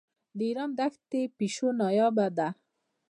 [0.37, 2.47] د ایران دښتي پیشو نایابه ده.